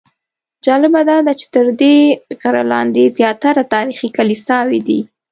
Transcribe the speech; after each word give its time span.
جالبه 0.65 1.01
داده 1.09 1.33
چې 1.39 1.45
تر 1.55 1.65
دې 1.81 1.97
غره 2.41 2.63
لاندې 2.71 3.03
زیاتره 3.17 3.63
تاریخي 3.73 4.09
کلیساوې 4.17 4.79
دي. 4.87 4.99